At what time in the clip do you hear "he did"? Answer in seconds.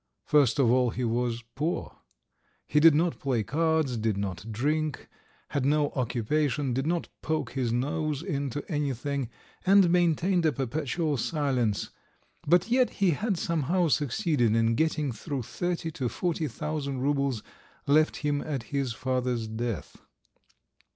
2.65-2.95